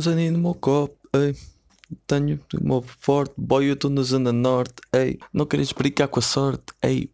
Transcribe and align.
Zaninho 0.00 0.32
no 0.32 0.38
meu 0.38 0.54
copo, 0.54 0.96
ei. 1.14 1.34
Tenho 2.06 2.40
o 2.70 2.82
forte, 2.82 3.34
boy, 3.36 3.68
eu 3.68 3.74
estou 3.74 3.90
na 3.90 4.02
zona 4.02 4.32
norte, 4.32 4.76
ei. 4.92 5.18
Não 5.32 5.46
queres 5.46 5.72
brincar 5.72 6.08
com 6.08 6.20
a 6.20 6.22
sorte, 6.22 6.72
ei. 6.82 7.10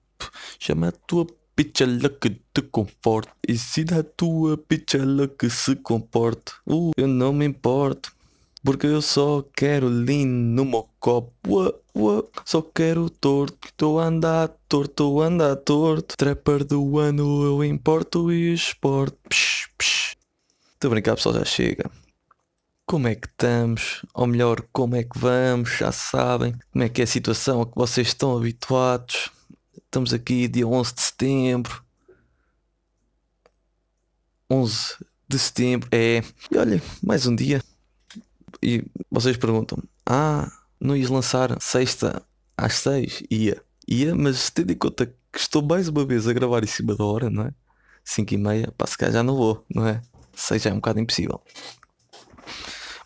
Chama 0.59 0.89
a 0.89 0.93
tua 0.93 1.27
pichela 1.59 2.09
que 2.09 2.41
te 2.55 2.63
conforte. 2.63 3.33
E 3.47 3.59
se 3.59 3.83
da 3.83 4.03
tua 4.03 4.57
pichela 4.57 5.27
que 5.27 5.51
se 5.51 5.75
comporte. 5.75 6.53
Uh, 6.65 6.93
eu 6.97 7.09
não 7.09 7.33
me 7.33 7.45
importo. 7.45 8.13
Porque 8.65 8.87
eu 8.87 9.01
só 9.03 9.45
quero 9.57 9.89
lean 9.89 10.27
no 10.27 10.65
meu 10.65 10.89
copo. 11.01 11.33
Ua, 11.49 11.81
ua. 11.95 12.29
Só 12.45 12.63
quero 12.63 13.11
torto. 13.11 13.67
Estou 13.67 13.99
a 13.99 14.07
andar 14.07 14.49
torto, 14.69 14.91
estou 14.91 15.23
a 15.23 15.27
andar 15.27 15.57
torto. 15.57 16.17
Trapper 16.17 16.65
do 16.65 16.99
ano 16.99 17.45
eu 17.45 17.65
importo 17.65 18.31
e 18.33 18.53
exporto. 18.53 19.17
Psh, 19.29 19.69
psh. 19.79 20.17
Estou 20.75 20.89
a 20.89 20.91
brincar, 20.91 21.17
pessoal, 21.17 21.37
já 21.37 21.45
chega. 21.45 21.91
Como 22.89 23.07
é 23.07 23.15
que 23.15 23.27
estamos? 23.27 24.03
Ou 24.15 24.27
melhor, 24.27 24.67
como 24.73 24.97
é 24.97 25.05
que 25.05 25.19
vamos? 25.19 25.77
Já 25.77 25.93
sabem 25.93 26.55
como 26.73 26.83
é 26.83 26.89
que 26.89 27.03
é 27.03 27.05
a 27.05 27.07
situação 27.07 27.61
a 27.61 27.67
que 27.67 27.75
vocês 27.75 28.09
estão 28.09 28.35
habituados. 28.35 29.31
Estamos 29.77 30.15
aqui 30.15 30.49
dia 30.49 30.67
11 30.67 30.95
de 30.95 31.01
setembro. 31.03 31.85
11 34.51 34.97
de 35.29 35.39
setembro, 35.39 35.87
é. 35.93 36.23
E 36.51 36.57
olha, 36.57 36.83
mais 37.03 37.27
um 37.27 37.37
dia. 37.37 37.63
E 38.63 38.83
vocês 39.11 39.37
perguntam: 39.37 39.77
Ah, 40.07 40.51
não 40.81 40.97
ias 40.97 41.11
lançar 41.11 41.61
sexta 41.61 42.23
às 42.57 42.73
6? 42.77 43.23
Ia. 43.31 43.63
Ia, 43.87 44.15
mas 44.15 44.49
tendo 44.49 44.73
em 44.73 44.77
conta 44.77 45.05
que 45.31 45.39
estou 45.39 45.61
mais 45.61 45.89
uma 45.89 46.07
vez 46.07 46.27
a 46.27 46.33
gravar 46.33 46.65
em 46.65 46.67
cima 46.67 46.97
da 46.97 47.05
hora, 47.05 47.29
não 47.29 47.43
é? 47.43 47.53
5 48.03 48.33
e 48.33 48.39
meia, 48.39 48.73
pá, 48.79 48.87
se 48.87 48.97
calhar 48.97 49.13
já 49.13 49.23
não 49.23 49.37
vou, 49.37 49.63
não 49.69 49.87
é? 49.87 50.01
6 50.35 50.63
já 50.63 50.71
é 50.71 50.73
um 50.73 50.77
bocado 50.77 51.01
impossível. 51.01 51.43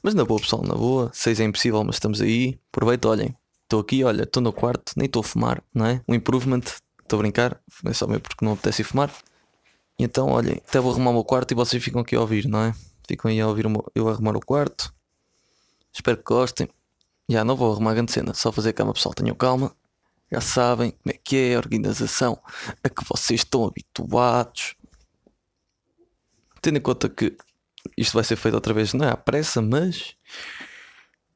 Mas 0.03 0.15
na 0.15 0.25
boa, 0.25 0.41
pessoal, 0.41 0.65
na 0.65 0.75
boa, 0.75 1.11
6 1.15 1.39
é 1.39 1.45
impossível, 1.45 1.85
mas 1.85 1.97
estamos 1.97 2.21
aí. 2.21 2.59
Aproveita, 2.73 3.09
olhem. 3.09 3.37
Estou 3.63 3.81
aqui, 3.81 4.03
olha, 4.03 4.25
estou 4.25 4.43
no 4.43 4.53
quarto, 4.53 4.93
nem 4.97 5.07
estou 5.07 5.21
a 5.21 5.23
fumar, 5.23 5.63
não 5.73 5.87
é? 5.87 6.03
Um 6.09 6.15
improvement, 6.15 6.65
estou 7.01 7.19
a 7.19 7.23
brincar, 7.23 7.61
é 7.87 7.93
só 7.93 8.07
mesmo 8.09 8.23
porque 8.23 8.45
não 8.45 8.55
apetece 8.55 8.83
ir 8.83 8.85
fumar. 8.85 9.15
Então, 9.97 10.29
olhem, 10.29 10.61
até 10.67 10.81
vou 10.81 10.91
arrumar 10.91 11.11
o 11.11 11.15
meu 11.15 11.25
quarto 11.25 11.53
e 11.53 11.55
vocês 11.55 11.83
ficam 11.83 12.01
aqui 12.01 12.17
a 12.17 12.21
ouvir, 12.21 12.49
não 12.49 12.59
é? 12.59 12.75
Ficam 13.07 13.31
aí 13.31 13.41
a 13.41 13.47
ouvir 13.47 13.65
eu 13.95 14.09
arrumar 14.09 14.37
o 14.37 14.41
quarto. 14.41 14.93
Espero 15.93 16.17
que 16.17 16.25
gostem. 16.25 16.69
Já 17.29 17.45
não 17.45 17.55
vou 17.55 17.71
arrumar 17.71 17.95
grande 17.95 18.11
cena, 18.11 18.35
só 18.35 18.51
fazer 18.51 18.73
calma, 18.73 18.93
pessoal, 18.93 19.15
tenham 19.15 19.37
calma. 19.37 19.73
Já 20.33 20.41
sabem 20.41 20.91
como 20.91 21.15
é 21.15 21.19
que 21.23 21.37
é 21.37 21.55
a 21.55 21.59
organização 21.59 22.39
a 22.83 22.89
que 22.89 23.05
vocês 23.09 23.41
estão 23.41 23.65
habituados. 23.65 24.75
Tendo 26.61 26.79
em 26.79 26.81
conta 26.81 27.09
que 27.09 27.37
isto 27.97 28.15
vai 28.15 28.25
ser 28.25 28.37
feito 28.37 28.55
outra 28.55 28.73
vez, 28.73 28.93
não 28.93 29.07
é 29.07 29.11
à 29.11 29.17
pressa, 29.17 29.61
mas 29.61 30.17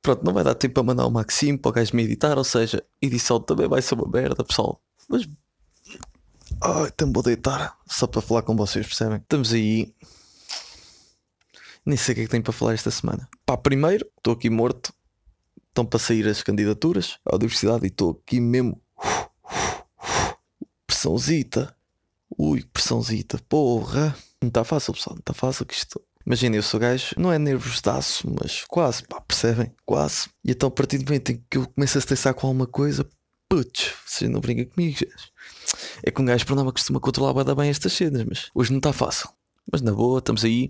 pronto, 0.03 0.25
não 0.25 0.33
vai 0.33 0.45
dar 0.45 0.55
tempo 0.55 0.75
para 0.75 0.83
mandar 0.83 1.07
o 1.07 1.11
Maxime 1.11 1.59
para 1.59 1.69
o 1.69 1.73
gajo 1.73 1.97
me 1.97 2.05
editar, 2.05 2.39
ou 2.39 2.45
seja, 2.45 2.83
edição 3.03 3.41
também 3.41 3.69
vai 3.69 3.83
ser 3.83 3.95
uma 3.95 4.09
merda, 4.09 4.45
pessoal. 4.45 4.81
Mas 5.09 5.29
ai, 6.61 6.91
também 6.93 7.13
vou 7.13 7.23
deitar 7.23 7.77
só 7.87 8.07
para 8.07 8.23
falar 8.23 8.43
com 8.43 8.57
vocês, 8.57 8.87
percebem? 8.87 9.19
Estamos 9.19 9.53
aí. 9.53 9.95
Nem 11.85 11.97
sei 11.97 12.13
o 12.13 12.15
que 12.17 12.21
é 12.23 12.25
que 12.25 12.31
tenho 12.31 12.43
para 12.43 12.53
falar 12.53 12.75
esta 12.75 12.91
semana. 12.91 13.29
Pá, 13.45 13.57
primeiro, 13.57 14.07
estou 14.17 14.35
aqui 14.35 14.51
morto. 14.51 14.93
Estão 15.69 15.85
para 15.85 15.99
sair 15.99 16.27
as 16.27 16.43
candidaturas 16.43 17.19
à 17.25 17.37
universidade 17.37 17.85
e 17.85 17.89
estou 17.89 18.11
aqui 18.11 18.41
mesmo. 18.41 18.81
Pressãozita. 20.87 21.77
Ui, 22.37 22.65
pressãozita. 22.73 23.39
Porra. 23.49 24.17
Não 24.41 24.49
está 24.49 24.65
fácil, 24.65 24.95
pessoal. 24.95 25.15
Não 25.15 25.21
está 25.21 25.33
fácil 25.33 25.65
que 25.65 25.75
isto. 25.75 26.03
Imaginem, 26.27 26.57
eu 26.57 26.63
sou 26.63 26.81
gajo, 26.81 27.15
não 27.17 27.33
é 27.33 27.39
nervosaço, 27.39 28.29
mas 28.41 28.65
quase, 28.65 29.05
pá, 29.05 29.21
percebem? 29.21 29.73
Quase. 29.85 30.29
E 30.45 30.51
então, 30.51 30.69
a 30.69 30.73
partir 30.73 30.99
do 30.99 31.05
momento 31.05 31.31
em 31.31 31.45
que 31.49 31.57
eu 31.57 31.69
começo 31.69 31.97
a 31.97 32.01
estressar 32.01 32.35
com 32.35 32.49
alguma 32.49 32.67
coisa, 32.67 33.09
putz, 33.49 33.95
vocês 34.05 34.29
não 34.29 34.41
brincam 34.41 34.65
comigo, 34.65 34.99
gajos. 35.01 35.33
É 36.03 36.11
que 36.11 36.21
um 36.21 36.25
gajo 36.25 36.45
por 36.45 36.57
norma 36.57 36.73
costuma 36.73 36.99
controlar 36.99 37.45
da 37.45 37.55
bem 37.55 37.71
estas 37.71 37.93
cenas, 37.93 38.25
mas 38.25 38.51
hoje 38.53 38.73
não 38.73 38.79
está 38.79 38.93
fácil. 38.93 39.31
Mas 39.71 39.83
na 39.83 39.93
boa, 39.93 40.19
estamos 40.19 40.45
aí. 40.45 40.69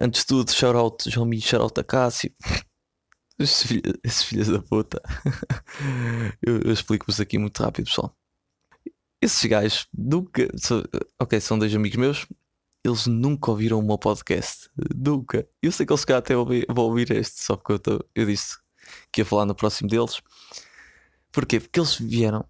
Antes 0.00 0.22
de 0.22 0.28
tudo, 0.28 0.50
shout 0.50 0.76
out 0.76 1.10
João 1.10 1.26
Mi, 1.26 1.42
shout 1.42 1.62
out 1.62 1.78
a 1.78 1.84
Cássio. 1.84 2.32
Esses 3.38 3.62
filhos, 3.62 3.94
esses 4.04 4.22
filhos 4.22 4.48
da 4.48 4.60
puta. 4.60 5.00
eu 6.46 6.60
eu 6.60 6.72
explico-vos 6.72 7.18
aqui 7.20 7.38
muito 7.38 7.62
rápido, 7.62 7.86
pessoal. 7.86 8.14
Esses 9.18 9.42
gajos 9.46 9.88
nunca. 9.96 10.46
ok, 11.18 11.40
são 11.40 11.58
dois 11.58 11.74
amigos 11.74 11.96
meus. 11.96 12.26
Eles 12.84 13.06
nunca 13.06 13.50
ouviram 13.50 13.78
o 13.78 13.82
meu 13.82 13.98
podcast. 13.98 14.70
Nunca. 14.94 15.46
Eu 15.62 15.70
sei 15.70 15.84
que 15.84 15.92
eles 15.92 16.00
se 16.02 16.12
até 16.12 16.36
ouvi- 16.36 16.64
vão 16.68 16.84
ouvir 16.84 17.10
este, 17.12 17.42
só 17.42 17.56
que 17.56 17.72
eu, 17.72 17.78
tô- 17.78 18.04
eu 18.14 18.26
disse 18.26 18.56
que 19.12 19.20
ia 19.20 19.24
falar 19.24 19.44
no 19.44 19.54
próximo 19.54 19.88
deles. 19.88 20.20
Porquê? 21.30 21.60
Porque 21.60 21.78
eles 21.78 21.96
vieram. 21.96 22.44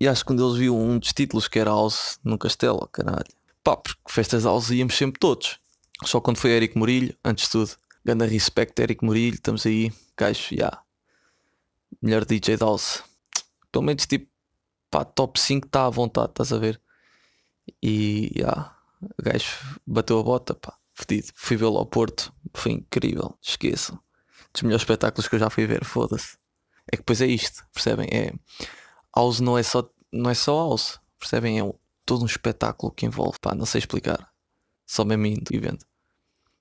E 0.00 0.08
acho 0.08 0.22
que 0.22 0.26
quando 0.28 0.44
eles 0.46 0.58
viram 0.58 0.80
um 0.80 0.98
dos 0.98 1.12
títulos 1.12 1.46
que 1.48 1.58
era 1.58 1.70
House 1.70 2.18
no 2.24 2.38
Castelo, 2.38 2.80
oh, 2.82 2.86
caralho. 2.88 3.24
Pá, 3.62 3.76
porque 3.76 4.00
festas 4.08 4.44
House 4.44 4.70
íamos 4.70 4.96
sempre 4.96 5.20
todos. 5.20 5.58
Só 6.04 6.20
quando 6.20 6.38
foi 6.38 6.50
Eric 6.50 6.76
Murilho, 6.76 7.14
antes 7.24 7.44
de 7.44 7.50
tudo. 7.52 7.70
Ganda 8.04 8.26
respect, 8.26 8.80
Eric 8.82 9.04
Murilho, 9.04 9.34
estamos 9.34 9.64
aí. 9.66 9.92
Gajo, 10.16 10.56
já. 10.56 10.82
Melhor 12.00 12.24
DJ 12.24 12.56
de 12.56 12.64
House. 12.64 13.04
Pelo 13.70 13.84
menos 13.84 14.06
tipo, 14.06 14.26
pá, 14.90 15.04
top 15.04 15.38
5 15.38 15.66
está 15.68 15.86
à 15.86 15.90
vontade, 15.90 16.30
estás 16.30 16.52
a 16.52 16.58
ver? 16.58 16.80
E, 17.80 18.32
já. 18.36 18.74
O 19.02 19.22
gajo 19.22 19.78
bateu 19.86 20.18
a 20.18 20.22
bota, 20.22 20.54
pá, 20.54 20.76
fedido. 20.94 21.28
Fui 21.34 21.56
vê-lo 21.56 21.78
ao 21.78 21.86
Porto, 21.86 22.32
foi 22.54 22.72
incrível, 22.72 23.36
esqueçam. 23.42 23.98
Dos 24.52 24.62
melhores 24.62 24.82
espetáculos 24.82 25.28
que 25.28 25.34
eu 25.34 25.38
já 25.40 25.50
fui 25.50 25.66
ver, 25.66 25.84
foda-se. 25.84 26.36
É 26.86 26.92
que 26.96 26.98
depois 27.02 27.20
é 27.20 27.26
isto, 27.26 27.64
percebem? 27.72 28.08
É, 28.12 28.32
house 29.16 29.40
não 29.40 29.56
é 29.56 29.62
só, 29.62 29.88
não 30.12 30.30
é 30.30 30.34
só 30.34 30.68
house, 30.68 31.00
percebem? 31.18 31.58
É 31.58 31.64
um- 31.64 31.74
todo 32.04 32.22
um 32.22 32.26
espetáculo 32.26 32.92
que 32.92 33.06
envolve, 33.06 33.38
pá, 33.40 33.54
não 33.54 33.64
sei 33.66 33.78
explicar. 33.78 34.30
Só 34.86 35.04
mesmo 35.04 35.26
indo 35.26 35.52
e 35.54 35.58
vendo. 35.58 35.84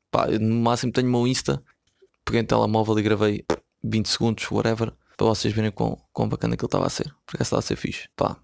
Pá, 0.10 0.28
no 0.28 0.56
máximo 0.62 0.92
tenho 0.92 1.10
meu 1.10 1.28
Insta, 1.28 1.64
peguei 2.24 2.42
no 2.42 2.48
telemóvel 2.48 2.98
e 3.00 3.02
gravei 3.04 3.46
20 3.84 4.08
segundos, 4.10 4.50
whatever, 4.52 4.94
para 5.18 5.28
vocês 5.28 5.54
verem 5.54 5.72
quão, 5.72 6.00
quão 6.14 6.30
bacana 6.30 6.56
que 6.56 6.64
estava 6.66 6.86
a 6.86 6.90
ser. 6.90 7.14
Porque 7.26 7.42
estava 7.42 7.60
a 7.60 7.64
ser 7.64 7.76
fixe. 7.76 8.08
Pá, 8.16 8.38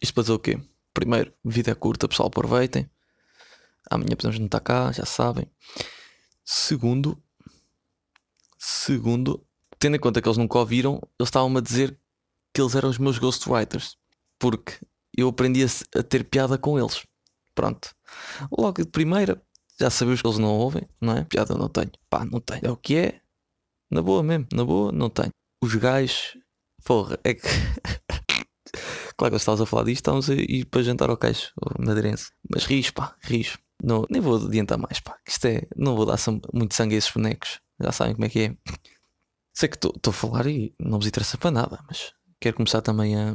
isto 0.00 0.14
para 0.14 0.22
dizer 0.22 0.32
o 0.32 0.38
quê? 0.38 0.60
Primeiro, 0.94 1.32
vida 1.44 1.70
é 1.70 1.74
curta, 1.74 2.08
pessoal, 2.08 2.28
aproveitem. 2.28 2.90
Amanhã 3.90 4.14
podemos 4.16 4.38
não 4.38 4.46
estar 4.46 4.60
cá, 4.60 4.92
já 4.92 5.04
sabem. 5.04 5.46
Segundo, 6.44 7.20
segundo, 8.58 9.44
tendo 9.78 9.96
em 9.96 10.00
conta 10.00 10.20
que 10.20 10.28
eles 10.28 10.38
nunca 10.38 10.58
ouviram, 10.58 11.00
eles 11.18 11.28
estavam-me 11.28 11.58
a 11.58 11.62
dizer 11.62 11.98
que 12.52 12.60
eles 12.60 12.74
eram 12.74 12.88
os 12.88 12.98
meus 12.98 13.18
ghostwriters. 13.18 13.96
Porque 14.38 14.78
eu 15.16 15.28
aprendi 15.28 15.64
a, 15.64 15.98
a 15.98 16.02
ter 16.02 16.24
piada 16.24 16.58
com 16.58 16.78
eles. 16.78 17.04
Pronto. 17.54 17.94
Logo 18.50 18.82
de 18.82 18.88
primeira, 18.88 19.42
já 19.78 19.90
sabemos 19.90 20.20
que 20.20 20.26
eles 20.26 20.38
não 20.38 20.56
ouvem, 20.56 20.88
não 21.00 21.16
é? 21.16 21.24
Piada 21.24 21.54
não 21.54 21.68
tenho. 21.68 21.90
Pá, 22.08 22.24
não 22.24 22.40
tenho. 22.40 22.60
É 22.64 22.70
o 22.70 22.76
que 22.76 22.96
é. 22.96 23.20
Na 23.90 24.00
boa 24.00 24.22
mesmo, 24.22 24.46
na 24.52 24.64
boa, 24.64 24.90
não 24.92 25.10
tenho. 25.10 25.30
Os 25.62 25.74
gajos, 25.74 26.36
porra, 26.84 27.18
é 27.24 27.34
que. 27.34 27.42
claro 29.22 29.34
que 29.34 29.36
estavas 29.36 29.60
a 29.60 29.66
falar 29.66 29.84
disto, 29.84 30.00
estávamos 30.00 30.30
a 30.30 30.34
ir 30.34 30.64
para 30.64 30.82
jantar 30.82 31.08
ao 31.08 31.16
queixo, 31.16 31.52
madeirense. 31.78 32.32
Mas 32.50 32.64
ris, 32.64 32.90
pá, 32.90 33.14
ris. 33.20 33.56
Não, 33.80 34.04
nem 34.10 34.20
vou 34.20 34.36
adiantar 34.36 34.76
mais, 34.76 34.98
pá. 34.98 35.16
Isto 35.26 35.46
é. 35.46 35.62
Não 35.76 35.94
vou 35.94 36.04
dar 36.04 36.16
muito 36.52 36.74
sangue 36.74 36.96
a 36.96 36.98
esses 36.98 37.10
bonecos. 37.10 37.60
Já 37.80 37.92
sabem 37.92 38.14
como 38.14 38.24
é 38.24 38.28
que 38.28 38.40
é. 38.40 38.56
Sei 39.54 39.68
que 39.68 39.76
estou 39.76 40.10
a 40.10 40.12
falar 40.12 40.46
e 40.46 40.74
não 40.78 40.98
vos 40.98 41.06
interessa 41.06 41.38
para 41.38 41.52
nada, 41.52 41.78
mas 41.86 42.12
quero 42.40 42.56
começar 42.56 42.80
também 42.80 43.14
a, 43.14 43.32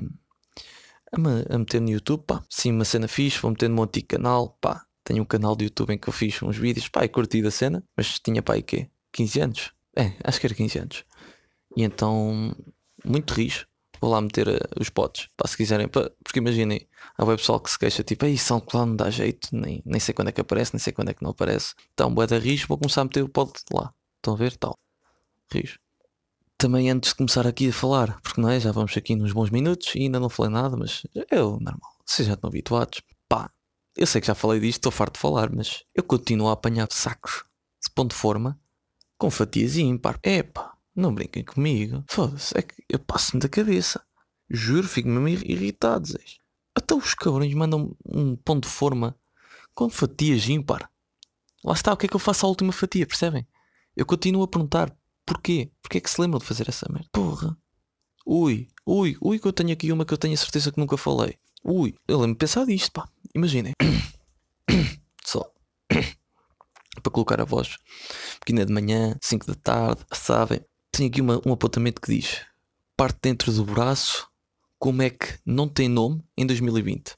a, 1.14 1.56
a 1.56 1.58
meter 1.58 1.80
no 1.80 1.90
YouTube, 1.90 2.24
pá. 2.25 2.44
Sim, 2.50 2.74
uma 2.74 2.84
cena 2.84 3.08
fixe, 3.08 3.40
vou 3.40 3.52
meter 3.52 3.69
no 3.69 3.75
meu 3.75 3.86
antigo 3.86 4.08
canal, 4.08 4.58
pá. 4.59 4.86
Tenho 5.06 5.24
um 5.24 5.25
canal 5.25 5.56
do 5.56 5.64
YouTube 5.64 5.94
em 5.94 5.98
que 5.98 6.09
eu 6.09 6.14
fiz 6.14 6.42
uns 6.44 6.58
vídeos, 6.58 6.90
pá, 6.90 7.06
e 7.06 7.08
curti 7.08 7.42
da 7.42 7.52
cena, 7.52 7.81
mas 7.96 8.19
tinha, 8.19 8.42
pá, 8.42 8.58
e 8.58 8.62
quê? 8.62 8.90
15 9.14 9.40
anos? 9.40 9.72
É, 9.95 10.13
acho 10.22 10.39
que 10.39 10.48
era 10.48 10.54
15 10.54 10.80
anos. 10.80 11.06
E 11.78 11.84
então, 11.84 12.54
muito 13.06 13.34
rijo. 13.34 13.66
Vou 14.00 14.12
lá 14.12 14.22
meter 14.22 14.48
eh, 14.48 14.60
os 14.80 14.90
potes, 14.90 15.30
pá, 15.36 15.48
se 15.48 15.58
quiserem, 15.58 15.88
pá, 15.88 16.10
porque 16.24 16.40
imaginem, 16.40 16.88
há 17.18 17.26
web 17.26 17.40
pessoal 17.40 17.60
que 17.60 17.70
se 17.72 17.80
queixa, 17.80 18.04
tipo, 18.04 18.26
aí 18.26 18.38
SoundCloud 18.38 18.90
não 18.90 18.96
dá 18.96 19.10
jeito, 19.10 19.50
nem, 19.52 19.82
nem 19.86 20.00
sei 20.00 20.14
quando 20.14 20.30
é 20.30 20.32
que 20.32 20.42
aparece, 20.42 20.74
nem 20.74 20.80
sei 20.80 20.94
quando 20.94 21.10
é 21.10 21.14
que 21.14 21.24
não 21.24 21.32
aparece. 21.32 21.74
Então, 21.94 22.14
bué 22.14 22.28
da 22.28 22.38
rijo, 22.38 22.68
vou 22.68 22.78
começar 22.78 23.02
a 23.02 23.06
meter 23.06 23.24
o 23.24 23.30
pod 23.30 23.52
lá. 23.72 23.94
Estão 24.18 24.34
a 24.34 24.38
ver? 24.38 24.56
Tal. 24.58 24.78
Rijo. 25.52 25.80
Também 26.58 26.90
antes 26.90 27.12
de 27.12 27.16
começar 27.18 27.46
aqui 27.46 27.70
a 27.70 27.74
falar, 27.74 28.20
porque 28.22 28.42
não 28.42 28.50
é? 28.50 28.60
Já 28.60 28.72
vamos 28.72 28.96
aqui 28.98 29.16
nos 29.16 29.32
bons 29.32 29.50
minutos 29.50 29.94
e 29.96 30.02
ainda 30.02 30.20
não 30.20 30.30
falei 30.30 30.52
nada, 30.52 30.76
mas 30.76 31.04
é 31.30 31.42
o 31.42 31.60
normal. 31.60 31.92
Vocês 32.06 32.28
já 32.28 32.34
estão 32.34 32.50
habituados. 32.50 33.02
Pá, 33.30 33.52
eu 33.96 34.08
sei 34.08 34.22
que 34.22 34.28
já 34.28 34.36
falei 34.36 34.60
disto, 34.60 34.80
estou 34.80 34.92
farto 34.92 35.14
de 35.14 35.20
falar, 35.20 35.52
mas 35.52 35.84
eu 35.94 36.04
continuo 36.04 36.50
a 36.50 36.54
apanhar 36.54 36.88
sacos 36.92 37.44
de 37.84 37.92
pão 37.92 38.06
de 38.06 38.16
forma 38.16 38.60
com 39.18 39.30
fatias 39.30 39.78
ímpar. 39.78 40.20
Epá, 40.24 40.76
não 41.00 41.14
brinquem 41.14 41.44
comigo. 41.44 42.04
Foda-se, 42.10 42.58
é 42.58 42.62
que 42.62 42.76
eu 42.90 43.00
passo-me 43.00 43.40
da 43.42 43.48
cabeça. 43.50 44.04
Juro, 44.50 44.88
fico 44.88 45.08
mesmo 45.10 45.28
irri- 45.28 45.52
irritado. 45.52 46.08
Zé. 46.08 46.20
Até 46.76 46.94
os 46.96 47.14
cabrões 47.14 47.54
mandam 47.54 47.96
um 48.06 48.36
pão 48.36 48.60
de 48.60 48.68
forma 48.68 49.16
com 49.74 49.90
fatias 49.90 50.48
ímpar. 50.48 50.90
Lá 51.64 51.74
está, 51.74 51.94
o 51.94 51.98
que 51.98 52.06
é 52.06 52.10
que 52.10 52.16
eu 52.16 52.20
faço 52.20 52.46
à 52.46 52.50
última 52.50 52.72
fatia, 52.72 53.06
percebem? 53.06 53.48
Eu 53.96 54.06
continuo 54.06 54.44
a 54.44 54.48
perguntar 54.48 54.96
porquê? 55.26 55.72
Porquê 55.82 55.98
é 55.98 56.02
que 56.02 56.10
se 56.10 56.22
lembram 56.22 56.40
de 56.40 56.46
fazer 56.46 56.70
essa 56.70 56.88
merda? 56.92 57.10
Porra. 57.12 57.58
Ui, 58.26 58.68
ui, 58.86 59.18
ui, 59.22 59.40
que 59.40 59.48
eu 59.48 59.54
tenho 59.54 59.72
aqui 59.74 59.92
uma 59.92 60.06
que 60.06 60.14
eu 60.14 60.18
tenho 60.18 60.34
a 60.34 60.38
certeza 60.38 60.72
que 60.72 60.80
nunca 60.80 60.98
falei. 60.98 61.38
Ui, 61.64 61.96
eu 62.08 62.18
lembro 62.18 62.34
de 62.36 62.40
pensar 62.40 62.66
disto, 62.66 62.92
pá. 62.92 63.10
Imaginem. 63.36 63.74
Só. 65.26 65.52
Para 67.02 67.12
colocar 67.12 67.40
a 67.42 67.46
voz 67.46 67.76
pequena 68.40 68.66
de 68.66 68.74
manhã, 68.74 69.16
5 69.22 69.46
da 69.48 69.56
tarde, 69.56 70.06
sabem? 70.14 70.62
Tenho 70.98 71.10
aqui 71.12 71.22
uma, 71.22 71.40
um 71.46 71.54
apontamento 71.54 72.02
que 72.02 72.12
diz: 72.12 72.42
parte 72.96 73.20
dentro 73.22 73.52
do 73.52 73.64
braço, 73.64 74.28
como 74.80 75.04
é 75.04 75.12
que 75.12 75.38
não 75.46 75.70
tem 75.70 75.88
nome 75.88 76.24
em 76.36 76.44
2020? 76.44 77.16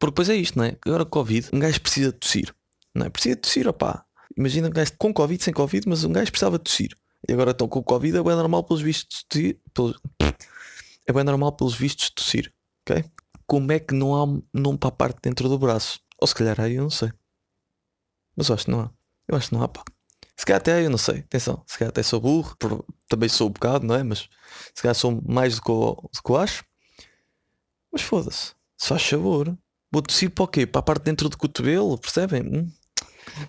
Porque 0.00 0.10
depois 0.10 0.28
é 0.28 0.34
isto, 0.34 0.58
não 0.58 0.64
é? 0.64 0.76
Agora 0.84 1.04
Covid, 1.06 1.48
um 1.52 1.60
gajo 1.60 1.80
precisa 1.80 2.10
de 2.10 2.18
tossir. 2.18 2.52
Não 2.92 3.06
é? 3.06 3.08
Precisa 3.08 3.36
de 3.36 3.42
tossir, 3.42 3.68
opá. 3.68 4.04
Imagina 4.36 4.66
um 4.66 4.72
gajo 4.72 4.94
com 4.98 5.14
Covid, 5.14 5.44
sem 5.44 5.54
Covid, 5.54 5.88
mas 5.88 6.02
um 6.02 6.10
gajo 6.10 6.32
precisava 6.32 6.58
de 6.58 6.64
tossir. 6.64 6.96
E 7.28 7.32
agora 7.32 7.52
estão 7.52 7.68
com 7.68 7.80
Covid, 7.80 8.18
é 8.18 8.20
bem 8.20 8.34
normal 8.34 8.64
pelos 8.64 8.82
vistos 8.82 9.22
tossir. 9.28 9.60
Pelos... 9.72 9.96
É 11.06 11.12
bem 11.12 11.22
normal 11.22 11.52
pelos 11.52 11.76
vistos 11.76 12.10
tossir. 12.10 12.52
Ok? 12.82 13.04
Como 13.46 13.70
é 13.70 13.78
que 13.78 13.94
não 13.94 14.12
há 14.12 14.26
nome 14.52 14.76
para 14.76 14.88
a 14.88 14.92
parte 14.92 15.20
dentro 15.22 15.48
do 15.48 15.56
braço? 15.56 16.00
Ou 16.20 16.26
se 16.26 16.34
calhar 16.34 16.60
aí 16.60 16.74
eu 16.74 16.82
não 16.82 16.90
sei. 16.90 17.12
Mas 18.34 18.48
eu 18.48 18.56
acho 18.56 18.64
que 18.64 18.72
não 18.72 18.80
há. 18.80 18.90
Eu 19.28 19.36
acho 19.36 19.50
que 19.50 19.54
não 19.54 19.62
há, 19.62 19.68
pá. 19.68 19.84
Se 20.40 20.46
calhar 20.46 20.58
até 20.58 20.82
eu 20.82 20.88
não 20.88 20.96
sei. 20.96 21.18
Atenção, 21.18 21.62
se 21.66 21.78
calhar 21.78 21.90
até 21.90 22.02
sou 22.02 22.18
burro. 22.18 22.56
Também 23.06 23.28
sou 23.28 23.48
um 23.48 23.52
bocado, 23.52 23.86
não 23.86 23.94
é? 23.94 24.02
Mas 24.02 24.26
se 24.74 24.80
calhar 24.80 24.94
sou 24.94 25.20
mais 25.22 25.56
do 25.56 25.62
que 25.62 25.70
eu, 25.70 26.10
do 26.14 26.22
que 26.24 26.30
eu 26.30 26.36
acho. 26.38 26.64
Mas 27.92 28.00
foda-se. 28.00 28.54
Se 28.74 28.88
faz 28.88 29.02
favor. 29.02 29.54
Vou 29.92 30.00
tossir 30.00 30.30
para 30.30 30.44
o 30.44 30.48
quê? 30.48 30.66
Para 30.66 30.78
a 30.78 30.82
parte 30.82 31.02
dentro 31.02 31.28
do 31.28 31.36
cotovelo, 31.36 31.98
percebem? 31.98 32.40
Hum? 32.40 32.72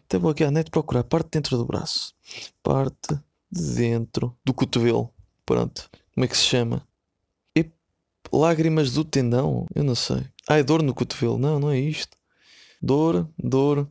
Até 0.05 0.19
vou 0.19 0.31
aqui 0.31 0.43
à 0.43 0.51
net 0.51 0.69
procurar 0.69 1.05
parte 1.05 1.29
dentro 1.31 1.55
do 1.57 1.63
braço. 1.63 2.13
Parte 2.61 3.17
de 3.49 3.73
dentro 3.73 4.37
do 4.43 4.53
cotovelo. 4.53 5.13
Pronto. 5.45 5.89
Como 6.13 6.25
é 6.25 6.27
que 6.27 6.35
se 6.35 6.43
chama? 6.43 6.85
E 7.55 7.71
lágrimas 8.33 8.91
do 8.91 9.05
tendão? 9.05 9.65
Eu 9.73 9.85
não 9.85 9.95
sei. 9.95 10.25
É 10.49 10.61
dor 10.61 10.83
no 10.83 10.93
cotovelo. 10.93 11.37
Não, 11.37 11.57
não 11.57 11.71
é 11.71 11.79
isto. 11.79 12.17
Dor, 12.81 13.29
dor. 13.39 13.87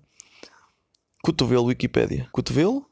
Cotovelo, 1.23 1.69
Wikipédia. 1.69 2.29
Cotovelo? 2.31 2.90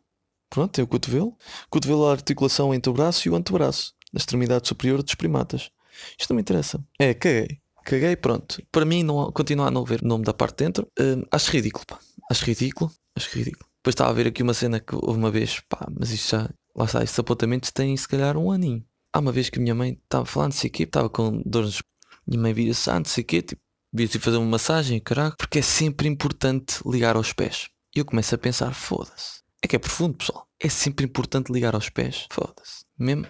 Pronto, 0.51 0.73
tem 0.73 0.85
o 0.85 0.89
cotovelo. 0.89 1.37
Cotovelo 1.69 2.07
a 2.07 2.13
articulação 2.13 2.75
entre 2.75 2.91
o 2.91 2.95
braço 2.95 3.29
e 3.29 3.31
o 3.31 3.37
antebraço, 3.37 3.95
na 4.13 4.19
extremidade 4.19 4.69
superior 4.69 5.03
dos 5.03 5.15
primatas. 5.15 5.71
Isto 6.19 6.31
não 6.31 6.37
me 6.37 6.43
interessa. 6.43 6.83
É, 6.99 7.15
caguei. 7.15 7.61
Caguei, 7.85 8.17
pronto. 8.17 8.63
Para 8.71 8.85
mim, 8.85 9.03
não, 9.03 9.33
continuar 9.33 9.69
a 9.69 9.71
não 9.71 9.85
ver 9.85 10.03
o 10.03 10.07
nome 10.07 10.25
da 10.25 10.35
parte 10.35 10.59
dentro, 10.65 10.87
uh, 11.01 11.27
acho 11.31 11.51
ridículo, 11.51 11.87
pá. 11.87 11.99
Acho 12.31 12.45
ridículo, 12.45 12.91
acho 13.17 13.37
ridículo. 13.37 13.67
Depois 13.79 13.95
estava 13.95 14.11
a 14.11 14.13
ver 14.13 14.27
aqui 14.27 14.43
uma 14.43 14.53
cena 14.53 14.79
que 14.79 14.95
houve 14.95 15.19
uma 15.19 15.31
vez, 15.31 15.61
pá, 15.69 15.87
mas 15.99 16.11
isto 16.11 16.33
já, 16.33 16.51
lá 16.77 16.85
está, 16.85 17.03
estes 17.03 17.19
apontamentos 17.19 17.71
têm 17.71 17.97
se 17.97 18.07
calhar 18.07 18.37
um 18.37 18.51
aninho. 18.51 18.85
Há 19.13 19.21
uma 19.21 19.33
vez 19.33 19.49
que 19.49 19.59
a 19.59 19.63
minha 19.63 19.75
mãe 19.75 19.99
estava 20.05 20.27
falando, 20.27 20.53
sei 20.53 20.69
que 20.69 20.83
estava 20.83 21.09
com 21.09 21.43
dores. 21.47 21.83
Minha 22.27 22.43
mãe 22.43 22.53
vira-se, 22.53 22.91
ah, 22.91 22.99
não 22.99 23.07
sei 23.07 23.25
quê, 23.25 23.41
tipo, 23.41 23.63
devia 23.91 24.21
fazer 24.21 24.37
uma 24.37 24.47
massagem, 24.47 25.01
caraca, 25.01 25.37
porque 25.39 25.61
é 25.61 25.63
sempre 25.63 26.09
importante 26.09 26.83
ligar 26.85 27.17
aos 27.17 27.33
pés. 27.33 27.71
E 27.97 28.01
eu 28.01 28.05
começo 28.05 28.35
a 28.35 28.39
pensar, 28.39 28.75
foda-se. 28.75 29.41
É 29.63 29.69
que 29.69 29.77
é 29.77 29.79
profundo, 29.79 30.17
pessoal. 30.17 30.47
É 30.61 30.69
sempre 30.69 31.05
importante 31.05 31.53
ligar 31.53 31.75
aos 31.75 31.89
pés. 31.89 32.27
Foda-se. 32.31 32.85
Mesmo 32.99 33.27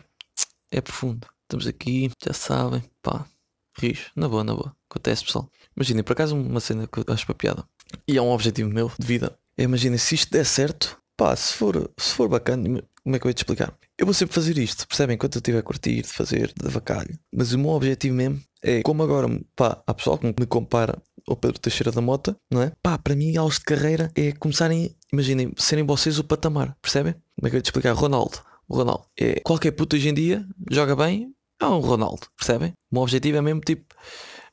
é 0.70 0.80
profundo. 0.80 1.26
Estamos 1.42 1.66
aqui, 1.66 2.10
já 2.22 2.32
sabem, 2.32 2.82
pá. 3.02 3.26
Rios, 3.78 4.10
na 4.14 4.28
boa, 4.28 4.44
na 4.44 4.54
boa. 4.54 4.76
Acontece, 4.90 5.24
pessoal. 5.24 5.50
Imaginem, 5.76 6.02
por 6.02 6.12
acaso, 6.12 6.36
uma 6.36 6.60
cena 6.60 6.86
que 6.86 6.98
eu 6.98 7.04
acho 7.08 7.24
para 7.24 7.34
piada. 7.34 7.64
E 8.06 8.18
é 8.18 8.22
um 8.22 8.30
objetivo 8.30 8.68
meu 8.68 8.90
de 8.98 9.06
vida. 9.06 9.38
É, 9.56 9.62
imaginem, 9.62 9.98
se 9.98 10.14
isto 10.14 10.30
der 10.30 10.44
certo, 10.44 11.00
pá, 11.16 11.34
se 11.34 11.54
for, 11.54 11.90
se 11.98 12.14
for 12.14 12.28
bacana, 12.28 12.82
como 13.02 13.16
é 13.16 13.18
que 13.18 13.26
eu 13.26 13.30
ia 13.30 13.34
te 13.34 13.38
explicar? 13.38 13.76
Eu 13.98 14.06
vou 14.06 14.14
sempre 14.14 14.32
fazer 14.32 14.56
isto, 14.58 14.86
percebem? 14.86 15.16
Enquanto 15.16 15.34
eu 15.34 15.40
estiver 15.40 15.58
a 15.58 15.62
curtir, 15.62 16.02
de 16.02 16.08
fazer, 16.08 16.52
de 16.56 16.68
vacalho. 16.68 17.18
Mas 17.34 17.52
o 17.52 17.58
meu 17.58 17.70
objetivo 17.70 18.14
mesmo 18.14 18.40
é, 18.62 18.80
como 18.82 19.02
agora, 19.02 19.26
pá, 19.56 19.82
há 19.84 19.92
pessoal 19.92 20.16
que 20.16 20.24
me 20.24 20.46
compara 20.46 21.02
ao 21.26 21.36
Pedro 21.36 21.58
Teixeira 21.58 21.90
da 21.90 22.00
Mota, 22.00 22.36
não 22.48 22.62
é? 22.62 22.72
Pá, 22.80 22.96
para 22.96 23.16
mim, 23.16 23.36
aulas 23.36 23.56
de 23.56 23.62
carreira 23.62 24.08
é 24.14 24.30
começarem, 24.30 24.94
imaginem, 25.12 25.52
serem 25.56 25.84
vocês 25.84 26.16
o 26.16 26.22
patamar, 26.22 26.76
percebem? 26.80 27.12
Como 27.12 27.48
é 27.48 27.50
que 27.50 27.56
eu 27.56 27.58
ia 27.58 27.62
te 27.62 27.66
explicar? 27.66 27.92
Ronaldo. 27.92 28.38
O 28.68 28.76
Ronaldo. 28.76 29.04
É, 29.18 29.40
qualquer 29.40 29.72
puto 29.72 29.96
hoje 29.96 30.08
em 30.08 30.14
dia 30.14 30.46
joga 30.70 30.94
bem, 30.94 31.34
é 31.60 31.66
um 31.66 31.80
Ronaldo, 31.80 32.28
percebem? 32.36 32.74
O 32.92 32.94
meu 32.94 33.02
objetivo 33.02 33.38
é 33.38 33.42
mesmo 33.42 33.60
tipo, 33.62 33.96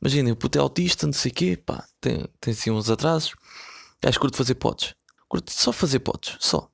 imaginem, 0.02 0.34
o 0.34 0.36
puto 0.36 0.58
é 0.58 0.62
autista, 0.62 1.06
não 1.06 1.14
sei 1.14 1.32
o 1.32 1.36
quê, 1.36 1.56
pá, 1.56 1.86
tem, 2.02 2.26
tem 2.42 2.52
assim 2.52 2.72
uns 2.72 2.90
atrasos. 2.90 3.36
Acho 4.04 4.20
curto 4.20 4.38
fazer 4.38 4.56
pods. 4.56 4.96
Curto 5.30 5.52
só 5.52 5.72
fazer 5.72 6.00
pods, 6.00 6.36
só. 6.40 6.68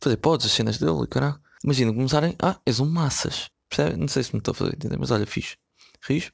Fazer 0.00 0.16
pods, 0.16 0.46
as 0.46 0.52
cenas 0.52 0.78
dele, 0.78 1.06
caralho. 1.06 1.40
Imagina 1.66 1.92
começarem, 1.92 2.36
ah, 2.40 2.60
és 2.64 2.78
um 2.78 2.86
massas. 2.86 3.50
Percebe? 3.68 3.96
Não 3.96 4.06
sei 4.06 4.22
se 4.22 4.32
me 4.32 4.38
estou 4.38 4.52
a 4.52 4.54
fazer 4.54 4.74
entender, 4.74 4.96
mas 4.96 5.10
olha, 5.10 5.26
fixe. 5.26 5.56
Rios. 6.00 6.30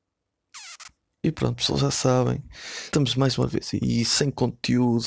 E 1.25 1.33
pronto, 1.33 1.57
pessoal 1.57 1.79
já 1.79 1.91
sabem. 1.91 2.45
Estamos 2.85 3.15
mais 3.15 3.39
uma 3.39 3.47
vez 3.47 3.73
e 3.73 4.05
sem 4.05 4.31
conteúdo. 4.31 5.07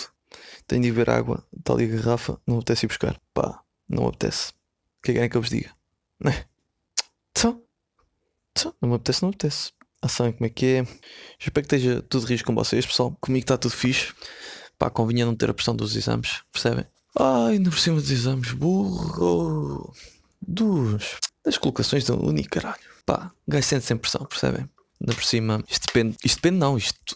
Tenho 0.65 0.81
de 0.81 0.91
beber 0.91 1.11
água. 1.11 1.45
Ali 1.69 1.85
a 1.85 1.87
garrafa. 1.97 2.41
Não 2.47 2.55
apetece 2.55 2.85
ir 2.85 2.87
buscar. 2.87 3.21
Pá, 3.35 3.61
não 3.87 4.07
apetece. 4.07 4.51
O 4.97 5.03
que 5.03 5.11
é 5.11 5.13
que 5.13 5.19
é 5.19 5.29
que 5.29 5.37
eu 5.37 5.41
vos 5.41 5.51
diga? 5.51 5.71
Né? 6.19 6.45
Então, 7.29 7.61
então, 8.51 8.73
não 8.81 8.89
me 8.89 8.95
apetece, 8.95 9.21
não 9.21 9.29
me 9.29 9.35
apetece. 9.35 9.73
Ah, 10.01 10.07
sabem 10.07 10.33
como 10.33 10.47
é 10.47 10.49
que 10.49 10.65
é. 10.65 10.87
Espero 11.39 11.67
que 11.67 11.75
esteja 11.75 12.01
tudo 12.01 12.25
risco 12.25 12.47
com 12.47 12.55
vocês, 12.55 12.83
pessoal. 12.83 13.15
Comigo 13.21 13.43
está 13.43 13.59
tudo 13.59 13.75
fixe. 13.75 14.11
Pá, 14.79 14.89
convinha 14.89 15.25
não 15.25 15.35
ter 15.35 15.51
a 15.51 15.53
pressão 15.53 15.75
dos 15.75 15.95
exames, 15.95 16.41
percebem? 16.51 16.85
Ai, 17.17 17.59
não 17.59 17.69
por 17.69 17.79
cima 17.79 17.97
dos 17.97 18.09
exames, 18.09 18.51
burro. 18.51 19.93
Dos. 20.47 21.17
Das 21.43 21.57
colocações 21.57 22.05
da 22.05 22.15
Uni, 22.15 22.43
caralho. 22.43 22.79
Pá, 23.05 23.31
gajo 23.47 23.67
sente 23.67 23.85
sem 23.85 23.97
pressão, 23.97 24.25
percebem? 24.25 24.69
Ainda 25.01 25.13
por 25.13 25.23
cima, 25.23 25.63
isto 25.69 25.85
depende, 25.87 26.17
isto 26.23 26.37
depende 26.37 26.57
não, 26.57 26.77
isto 26.77 27.15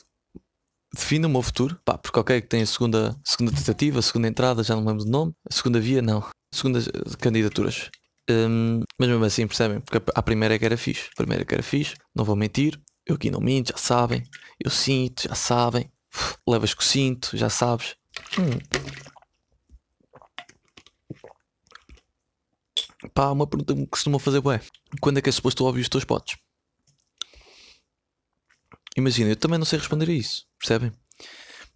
define 0.94 1.26
o 1.26 1.30
meu 1.30 1.42
futuro, 1.42 1.80
pá, 1.86 1.98
porque 1.98 2.20
ok 2.20 2.42
que 2.42 2.48
tem 2.48 2.62
a 2.62 2.66
segunda, 2.66 3.16
segunda 3.24 3.52
tentativa, 3.52 4.00
a 4.00 4.02
segunda 4.02 4.28
entrada, 4.28 4.64
já 4.64 4.76
não 4.76 4.86
lembro 4.86 5.06
do 5.06 5.10
nome, 5.10 5.34
a 5.50 5.54
segunda 5.54 5.80
via 5.80 6.02
não, 6.02 6.24
segunda 6.54 6.80
candidaturas. 7.20 7.90
Um, 8.30 8.84
mas 9.00 9.10
mesmo 9.10 9.24
assim, 9.24 9.48
percebem? 9.48 9.80
Porque 9.80 10.12
a 10.14 10.22
primeira 10.22 10.56
é 10.56 10.60
que 10.60 10.66
era 10.66 10.78
fixe, 10.78 11.10
a 11.14 11.16
primeira 11.16 11.44
é 11.44 11.46
que 11.46 11.54
era 11.54 11.64
fixe, 11.64 11.96
não 12.16 12.26
vou 12.26 12.36
mentir, 12.36 12.80
eu 13.06 13.16
aqui 13.16 13.32
não 13.32 13.40
minto, 13.40 13.72
já 13.72 13.78
sabem, 13.78 14.24
eu 14.64 14.70
sinto, 14.70 15.28
já 15.28 15.36
sabem, 15.36 15.90
levas 16.48 16.74
que 16.74 16.84
cinto, 16.84 17.36
já 17.36 17.50
sabes. 17.50 17.96
Hum. 18.38 18.60
Pá, 23.14 23.32
uma 23.32 23.48
pergunta 23.48 23.74
que 23.74 23.88
costumam 23.88 24.20
fazer, 24.20 24.46
ué, 24.46 24.60
quando 25.00 25.20
é 25.20 25.22
que 25.22 25.30
é 25.30 25.32
suposto 25.32 25.66
ouvir 25.66 25.82
os 25.82 25.90
teus 25.90 26.04
potes? 26.04 26.38
Imagina, 28.98 29.30
eu 29.30 29.36
também 29.36 29.58
não 29.58 29.66
sei 29.66 29.80
responder 29.80 30.10
a 30.10 30.14
isso, 30.14 30.46
percebem? 30.58 30.92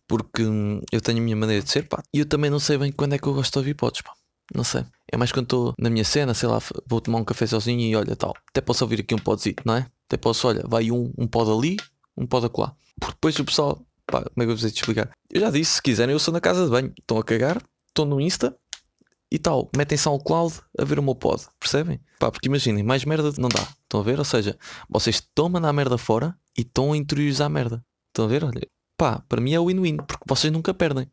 Porque 0.05 0.43
hum, 0.43 0.81
eu 0.91 0.99
tenho 0.99 1.19
a 1.19 1.21
minha 1.21 1.35
maneira 1.35 1.63
de 1.63 1.71
ser, 1.71 1.87
pá, 1.87 2.03
e 2.13 2.19
eu 2.19 2.25
também 2.25 2.51
não 2.51 2.59
sei 2.59 2.77
bem 2.77 2.91
quando 2.91 3.13
é 3.13 3.17
que 3.17 3.25
eu 3.25 3.33
gosto 3.33 3.53
de 3.53 3.57
ouvir 3.59 3.73
pods, 3.73 4.01
pá. 4.01 4.13
Não 4.53 4.63
sei. 4.63 4.85
É 5.09 5.15
mais 5.15 5.31
quando 5.31 5.45
estou 5.45 5.73
na 5.79 5.89
minha 5.89 6.03
cena, 6.03 6.33
sei 6.33 6.49
lá, 6.49 6.59
vou 6.85 6.99
tomar 6.99 7.19
um 7.19 7.23
café 7.23 7.47
sozinho 7.47 7.79
e 7.79 7.95
olha 7.95 8.15
tal. 8.15 8.33
Até 8.49 8.59
posso 8.59 8.83
ouvir 8.83 8.99
aqui 8.99 9.15
um 9.15 9.19
podzito, 9.19 9.63
não 9.65 9.75
é? 9.75 9.87
Até 10.07 10.17
posso, 10.17 10.47
olha, 10.47 10.63
vai 10.67 10.91
um, 10.91 11.13
um 11.17 11.25
pod 11.25 11.49
ali, 11.49 11.77
um 12.17 12.27
pod 12.27 12.45
acolá. 12.45 12.75
Porque 12.99 13.13
depois 13.13 13.39
o 13.39 13.45
pessoal, 13.45 13.85
pá, 14.05 14.21
como 14.21 14.43
é 14.43 14.45
que 14.45 14.51
eu 14.51 14.57
vou 14.57 14.69
te 14.69 14.75
explicar? 14.75 15.09
Eu 15.31 15.39
já 15.39 15.49
disse, 15.49 15.75
se 15.75 15.81
quiserem, 15.81 16.13
eu 16.13 16.19
sou 16.19 16.33
na 16.33 16.41
casa 16.41 16.65
de 16.65 16.69
banho. 16.69 16.93
Estão 16.99 17.17
a 17.17 17.23
cagar, 17.23 17.63
estão 17.87 18.05
no 18.05 18.19
Insta 18.19 18.55
e 19.33 19.39
tal. 19.39 19.67
Metem 19.75 19.97
SoundCloud 19.97 20.61
a 20.77 20.85
ver 20.85 20.99
o 20.99 21.03
meu 21.03 21.15
pod, 21.15 21.43
percebem? 21.59 21.99
Pá, 22.19 22.31
porque 22.31 22.47
imaginem, 22.47 22.83
mais 22.83 23.03
merda 23.03 23.33
não 23.39 23.49
dá. 23.49 23.67
Estão 23.81 23.99
a 23.99 24.03
ver? 24.03 24.19
Ou 24.19 24.25
seja, 24.25 24.55
vocês 24.87 25.15
estão 25.15 25.47
a 25.47 25.49
mandar 25.49 25.73
merda 25.73 25.97
fora 25.97 26.37
e 26.55 26.61
estão 26.61 26.93
a 26.93 26.97
interiorizar 26.97 27.47
a 27.47 27.49
merda. 27.49 27.83
Estão 28.09 28.25
a 28.25 28.27
ver? 28.27 28.43
Olha, 28.43 28.61
pá, 28.95 29.23
para 29.27 29.41
mim 29.41 29.55
é 29.55 29.59
win-win, 29.59 29.97
porque 29.97 30.23
vocês 30.27 30.53
nunca 30.53 30.71
perdem. 30.71 31.09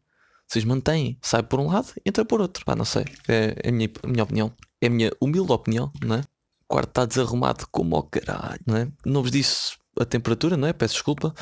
Vocês 0.46 0.66
mantêm, 0.66 1.18
sai 1.22 1.42
por 1.42 1.60
um 1.60 1.68
lado, 1.68 1.94
entra 2.04 2.22
por 2.24 2.42
outro. 2.42 2.62
Pá, 2.64 2.76
não 2.76 2.84
sei. 2.84 3.04
É, 3.26 3.56
é 3.64 3.68
a, 3.70 3.72
minha, 3.72 3.88
a 4.02 4.06
minha 4.06 4.22
opinião. 4.22 4.52
É 4.82 4.86
a 4.88 4.90
minha 4.90 5.10
humilde 5.18 5.50
opinião, 5.50 5.90
não 6.04 6.16
é? 6.16 6.20
O 6.20 6.74
quarto 6.74 6.90
está 6.90 7.06
desarrumado 7.06 7.66
como 7.70 7.96
ao 7.96 8.02
caralho, 8.02 8.60
não 8.66 8.76
é? 8.76 8.88
Não 9.04 9.22
vos 9.22 9.30
disse 9.30 9.72
a 9.98 10.04
temperatura, 10.04 10.58
não 10.58 10.68
é? 10.68 10.72
Peço 10.74 10.94
desculpa, 10.94 11.34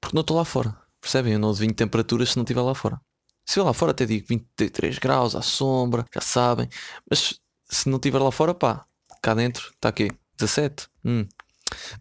porque 0.00 0.16
não 0.16 0.22
estou 0.22 0.36
lá 0.36 0.44
fora. 0.44 0.76
Percebem? 1.00 1.34
Eu 1.34 1.38
não 1.38 1.50
adivinho 1.50 1.74
temperaturas 1.74 2.30
se 2.30 2.36
não 2.36 2.42
estiver 2.42 2.62
lá 2.62 2.74
fora. 2.74 3.00
Se 3.44 3.60
eu 3.60 3.64
lá 3.64 3.72
fora 3.72 3.92
até 3.92 4.06
digo 4.06 4.26
23 4.28 4.98
graus 4.98 5.34
à 5.34 5.42
sombra, 5.42 6.04
já 6.12 6.20
sabem. 6.20 6.68
Mas 7.08 7.38
se 7.68 7.88
não 7.88 7.96
estiver 7.96 8.18
lá 8.18 8.32
fora, 8.32 8.54
pá, 8.54 8.86
cá 9.20 9.34
dentro 9.34 9.70
está 9.74 9.88
aqui 9.88 10.10
17. 10.38 10.88
Hum. 11.04 11.26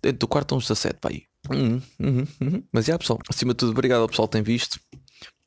Dentro 0.01 0.19
do 0.19 0.27
quarto 0.27 0.55
uns 0.55 0.63
17, 0.63 0.99
pá 0.99 1.09
aí. 1.09 1.25
Hum, 1.51 1.81
hum, 1.99 2.25
hum, 2.41 2.63
Mas 2.71 2.85
já 2.85 2.97
pessoal, 2.97 3.19
acima 3.29 3.53
de 3.53 3.57
tudo, 3.57 3.71
obrigado 3.71 4.01
ao 4.01 4.07
pessoal 4.07 4.27
que 4.27 4.33
tem 4.33 4.43
visto. 4.43 4.79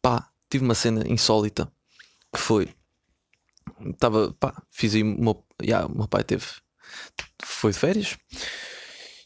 Pá, 0.02 0.28
tive 0.50 0.64
uma 0.64 0.74
cena 0.74 1.06
insólita 1.08 1.70
que 2.32 2.40
foi. 2.40 2.68
Estava, 3.80 4.32
pá, 4.34 4.62
fiz 4.70 4.94
aí. 4.94 5.02
O 5.02 5.06
meu, 5.06 5.44
meu 5.94 6.08
pai 6.08 6.22
teve. 6.22 6.44
Foi 7.42 7.72
de 7.72 7.78
férias. 7.78 8.16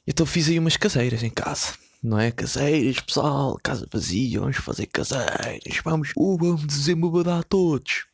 Então 0.07 0.25
fiz 0.25 0.49
aí 0.49 0.59
umas 0.59 0.77
caseiras 0.77 1.23
em 1.23 1.31
casa. 1.31 1.75
Não 2.03 2.19
é? 2.19 2.31
Caseiras, 2.31 3.01
pessoal, 3.01 3.59
casa 3.63 3.87
vazia, 3.93 4.41
vamos 4.41 4.57
fazer 4.57 4.87
caseiras, 4.87 5.81
vamos, 5.85 6.13
uh, 6.17 6.37
vamos 6.39 6.67
desemobadar 6.67 7.45
todos. 7.45 8.07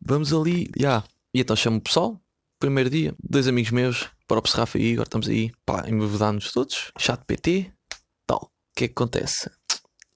Vamos 0.00 0.32
ali, 0.32 0.70
já. 0.76 0.88
Yeah. 0.88 1.04
E 1.34 1.40
então 1.40 1.56
chamo 1.56 1.78
o 1.78 1.80
pessoal, 1.80 2.20
primeiro 2.58 2.88
dia, 2.88 3.14
dois 3.22 3.46
amigos 3.46 3.70
meus, 3.70 4.08
para 4.26 4.38
o 4.38 4.42
Rafa 4.42 4.78
e 4.78 4.92
Igor, 4.92 5.04
estamos 5.04 5.28
aí, 5.28 5.52
pá, 5.64 5.84
embebedados 5.86 6.52
todos, 6.52 6.92
chat 6.98 7.22
PT, 7.26 7.70
tal. 8.26 8.44
O 8.44 8.50
que 8.74 8.84
é 8.84 8.88
que 8.88 8.92
acontece? 8.92 9.50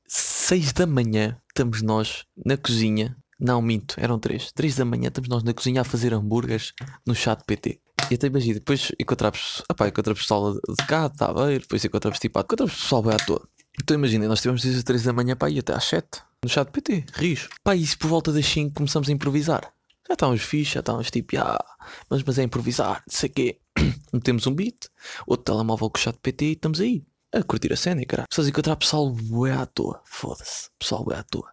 Seis 0.07 0.73
da 0.73 0.87
manhã, 0.87 1.39
estamos 1.49 1.83
nós 1.83 2.25
na 2.45 2.57
cozinha, 2.57 3.17
não 3.39 3.63
minto, 3.63 3.95
eram 3.99 4.19
três, 4.19 4.51
três 4.53 4.77
da 4.77 4.85
manhã, 4.85 5.09
estamos 5.09 5.29
nós 5.29 5.43
na 5.43 5.55
cozinha 5.55 5.83
a 5.83 5.85
fazer 5.85 6.13
hambúrgueres 6.13 6.73
no 7.07 7.15
chat 7.15 7.45
PT. 7.45 7.81
E 8.11 8.15
até 8.15 8.27
imagina, 8.27 8.55
depois 8.55 8.93
encontramos, 8.99 9.63
opá, 9.71 9.89
encontramos 9.89 10.21
pessoal 10.21 10.55
de 10.55 10.87
cá, 10.87 11.09
de 11.09 11.17
Tabeiro, 11.17 11.63
depois 11.63 11.85
encontramos 11.85 12.19
tipo, 12.19 12.39
encontramos 12.39 12.75
pessoal 12.75 13.03
bem 13.03 13.15
à 13.15 13.17
toa. 13.17 13.49
Então 13.83 13.95
imagina, 13.95 14.29
nós 14.29 14.41
tivemos 14.41 14.63
desde 14.63 14.79
as 14.79 14.85
3 14.85 15.03
da 15.05 15.13
manhã 15.13 15.37
para 15.37 15.51
ir 15.51 15.61
até 15.61 15.75
às 15.75 15.85
7 15.85 16.23
no 16.43 16.49
chat 16.49 16.71
PT, 16.71 17.05
rios. 17.15 17.49
Pá, 17.63 17.77
e 17.77 17.87
por 17.97 18.09
volta 18.09 18.33
das 18.33 18.47
5 18.47 18.75
começamos 18.75 19.09
a 19.09 19.13
improvisar. 19.13 19.73
Já 20.09 20.15
estávamos 20.15 20.43
fixe, 20.43 20.75
já 20.75 20.81
estávamos 20.81 21.11
tipo, 21.11 21.37
ah, 21.39 21.65
mas, 22.09 22.23
mas 22.23 22.39
é 22.39 22.43
improvisar, 22.43 23.03
não 23.07 23.17
sei 23.17 23.29
quê. 23.29 23.61
Metemos 24.13 24.47
um 24.47 24.55
beat, 24.55 24.89
outro 25.27 25.53
telemóvel 25.53 25.91
com 25.91 25.99
o 25.99 26.01
chat 26.01 26.19
PT 26.21 26.45
e 26.45 26.53
estamos 26.53 26.81
aí. 26.81 27.05
A 27.33 27.45
curtir 27.45 27.73
a 27.73 27.77
cena 27.77 28.03
e 28.03 28.07
caralho. 28.07 28.29
Pessoas 28.29 28.49
encontrar 28.49 28.75
pessoal 28.75 29.09
bué 29.09 29.53
à 29.53 29.65
toa. 29.65 30.03
Foda-se. 30.05 30.69
Pessoal 30.79 31.05
bué 31.05 31.17
à 31.17 31.23
toa. 31.23 31.49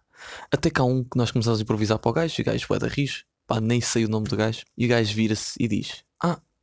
Até 0.50 0.72
há 0.76 0.82
um 0.82 1.04
que 1.04 1.16
nós 1.16 1.30
começamos 1.30 1.60
a 1.60 1.62
improvisar 1.62 2.00
para 2.00 2.10
o 2.10 2.12
gajo, 2.12 2.34
e 2.36 2.42
o 2.42 2.44
gajo 2.44 2.66
bué 2.68 2.78
da 2.80 2.88
rijo. 2.88 3.24
Pá, 3.46 3.60
nem 3.60 3.80
sei 3.80 4.04
o 4.04 4.08
nome 4.08 4.26
do 4.26 4.36
gajo. 4.36 4.64
E 4.76 4.86
o 4.86 4.88
gajo 4.88 5.14
vira-se 5.14 5.54
e 5.60 5.68
diz: 5.68 6.02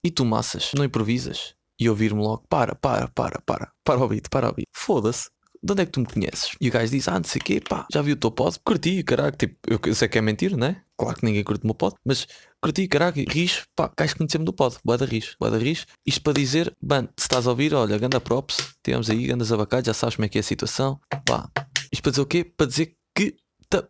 e 0.06 0.12
tu 0.12 0.24
massas, 0.24 0.72
não 0.76 0.86
improvisas? 0.86 1.56
E 1.80 1.86
eu 1.86 1.96
vir-me 1.96 2.22
logo: 2.22 2.46
Para, 2.48 2.76
para, 2.76 3.08
para, 3.10 3.42
para. 3.42 3.72
Para 3.84 4.04
o 4.04 4.08
beat, 4.08 4.30
para 4.30 4.50
o 4.50 4.54
beat. 4.54 4.68
Foda-se 4.74 5.30
de 5.66 5.72
onde 5.72 5.82
é 5.82 5.86
que 5.86 5.92
tu 5.94 6.00
me 6.00 6.06
conheces? 6.06 6.52
E 6.62 6.70
o 6.70 6.72
gajo 6.72 6.92
diz, 6.92 7.08
ah, 7.08 7.18
não 7.18 7.24
sei 7.24 7.42
o 7.42 7.44
quê, 7.44 7.60
pá, 7.60 7.88
já 7.92 8.00
vi 8.00 8.12
o 8.12 8.16
teu 8.16 8.30
pod, 8.30 8.56
curti, 8.64 9.02
caralho, 9.02 9.36
tipo, 9.36 9.58
eu 9.68 9.96
sei 9.96 10.08
que 10.08 10.20
é 10.20 10.22
mentira, 10.22 10.56
né? 10.56 10.84
Claro 10.96 11.18
que 11.18 11.26
ninguém 11.26 11.44
curte 11.44 11.64
o 11.64 11.68
meu 11.68 11.74
pod, 11.74 11.96
mas 12.06 12.28
curti, 12.62 12.88
caralho, 12.88 13.26
ris, 13.28 13.64
pá, 13.76 13.92
gajo 13.98 14.16
conhecer-me 14.16 14.46
do 14.46 14.54
pod, 14.54 14.78
boa 14.86 14.96
da 14.96 15.08
ris, 15.08 15.36
boa 15.40 15.50
da 15.50 15.58
ris. 15.58 15.88
Isto 16.06 16.22
para 16.22 16.34
dizer, 16.34 16.72
bem, 16.80 17.10
se 17.18 17.26
estás 17.26 17.48
a 17.48 17.50
ouvir, 17.50 17.74
olha, 17.74 17.98
ganda 17.98 18.22
props, 18.22 18.76
temos 18.84 19.10
aí, 19.10 19.26
gandas 19.26 19.52
abacados, 19.52 19.88
já 19.88 19.94
sabes 19.96 20.16
como 20.16 20.26
é 20.28 20.30
que 20.30 20.38
é 20.38 20.42
a 20.42 20.44
situação, 20.44 21.00
pá. 21.26 21.50
Isto 21.92 22.04
para 22.04 22.12
dizer 22.12 22.22
o 22.22 22.26
quê? 22.28 22.44
Para 22.44 22.68
dizer 22.68 22.96
que, 23.16 23.36
tá, 23.68 23.88